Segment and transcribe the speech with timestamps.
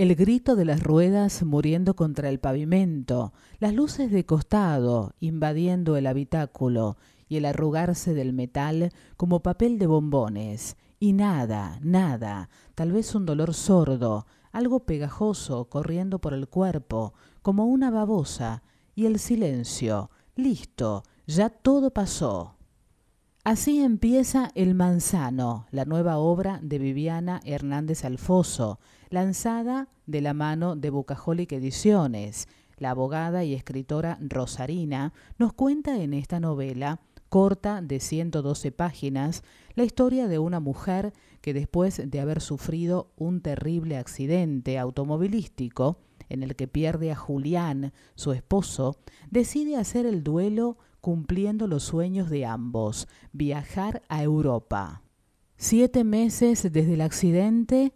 [0.00, 6.06] El grito de las ruedas muriendo contra el pavimento, las luces de costado invadiendo el
[6.06, 6.96] habitáculo
[7.28, 13.26] y el arrugarse del metal como papel de bombones, y nada, nada, tal vez un
[13.26, 17.12] dolor sordo, algo pegajoso corriendo por el cuerpo,
[17.42, 18.62] como una babosa,
[18.94, 22.56] y el silencio, listo, ya todo pasó.
[23.42, 30.76] Así empieza El Manzano, la nueva obra de Viviana Hernández Alfoso, lanzada de la mano
[30.76, 32.48] de Bucajolic Ediciones.
[32.76, 39.42] La abogada y escritora Rosarina nos cuenta en esta novela, corta de 112 páginas,
[39.74, 45.96] la historia de una mujer que después de haber sufrido un terrible accidente automovilístico,
[46.30, 48.96] en el que pierde a Julián, su esposo,
[49.30, 55.02] decide hacer el duelo cumpliendo los sueños de ambos, viajar a Europa.
[55.56, 57.92] Siete meses desde el accidente,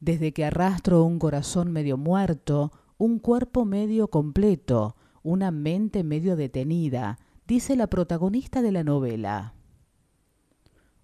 [0.00, 7.18] desde que arrastro un corazón medio muerto, un cuerpo medio completo, una mente medio detenida,
[7.46, 9.54] dice la protagonista de la novela.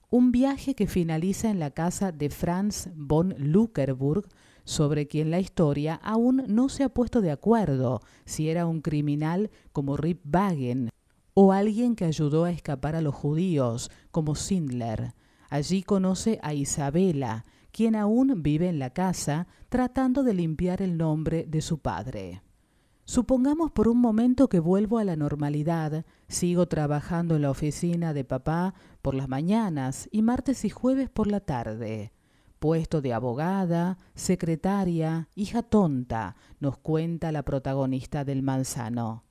[0.09, 4.29] Un viaje que finaliza en la casa de Franz von Luckerburg,
[4.63, 9.51] sobre quien la historia aún no se ha puesto de acuerdo si era un criminal
[9.73, 10.91] como Rip Wagen
[11.35, 15.15] o alguien que ayudó a escapar a los judíos como Sindler.
[15.51, 21.45] Allí conoce a Isabela, quien aún vive en la casa tratando de limpiar el nombre
[21.49, 22.43] de su padre.
[23.07, 28.25] Supongamos por un momento que vuelvo a la normalidad, sigo trabajando en la oficina de
[28.25, 32.13] papá por las mañanas y martes y jueves por la tarde
[32.59, 39.25] puesto de abogada, secretaria, hija tonta, nos cuenta la protagonista del manzano.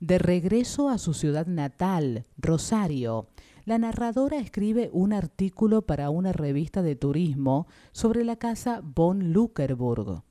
[0.00, 3.28] De regreso a su ciudad natal, Rosario,
[3.64, 10.22] la narradora escribe un artículo para una revista de turismo sobre la casa von Luckerburg.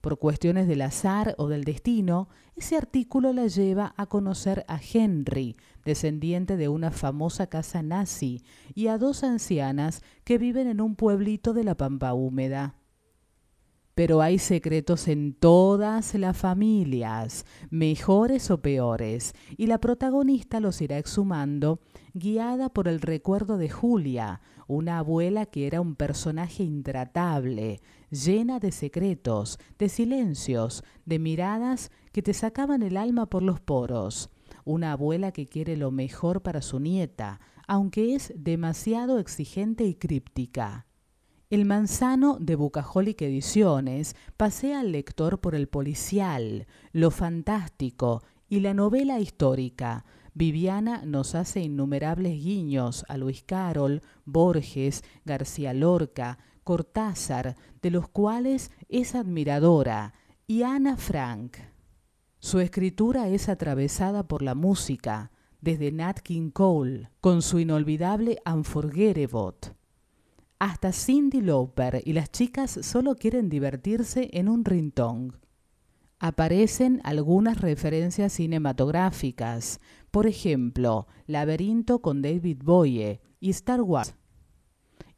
[0.00, 5.56] Por cuestiones del azar o del destino, ese artículo la lleva a conocer a Henry,
[5.84, 8.42] descendiente de una famosa casa nazi,
[8.74, 12.76] y a dos ancianas que viven en un pueblito de la Pampa Húmeda.
[13.94, 20.96] Pero hay secretos en todas las familias, mejores o peores, y la protagonista los irá
[20.96, 21.80] exhumando,
[22.14, 28.70] guiada por el recuerdo de Julia, una abuela que era un personaje intratable, llena de
[28.70, 34.30] secretos, de silencios, de miradas que te sacaban el alma por los poros,
[34.64, 40.86] una abuela que quiere lo mejor para su nieta, aunque es demasiado exigente y críptica.
[41.50, 48.72] El manzano de Bucajolic Ediciones pasea al lector por el policial, lo fantástico y la
[48.72, 50.04] novela histórica.
[50.34, 58.70] Viviana nos hace innumerables guiños a Luis Carol, Borges, García Lorca, Cortázar, de los cuales
[58.88, 60.14] es admiradora,
[60.46, 61.56] y Ana Frank.
[62.38, 65.30] Su escritura es atravesada por la música,
[65.60, 69.74] desde Nat King Cole, con su inolvidable Unforgettable
[70.60, 75.32] hasta Cindy Lauper y las chicas solo quieren divertirse en un rintong.
[76.18, 79.80] Aparecen algunas referencias cinematográficas,
[80.10, 84.14] por ejemplo, Laberinto con David Bowie y Star Wars,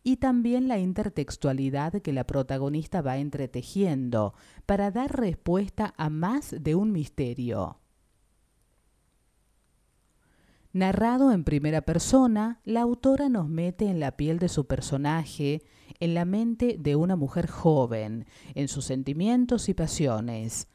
[0.02, 4.34] y también la intertextualidad que la protagonista va entretejiendo
[4.66, 7.78] para dar respuesta a más de un misterio.
[10.72, 15.62] Narrado en primera persona, la autora nos mete en la piel de su personaje,
[16.00, 20.68] en la mente de una mujer joven, en sus sentimientos y pasiones.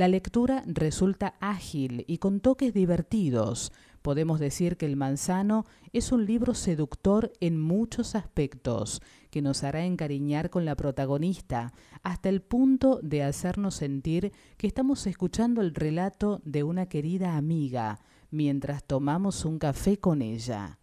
[0.00, 3.70] La lectura resulta ágil y con toques divertidos.
[4.00, 9.84] Podemos decir que El Manzano es un libro seductor en muchos aspectos, que nos hará
[9.84, 16.40] encariñar con la protagonista, hasta el punto de hacernos sentir que estamos escuchando el relato
[16.46, 18.00] de una querida amiga,
[18.30, 20.78] mientras tomamos un café con ella.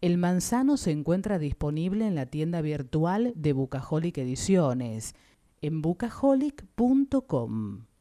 [0.00, 5.14] El manzano se encuentra disponible en la tienda virtual de Bucaholic Ediciones,
[5.60, 7.91] en bucaholic.com.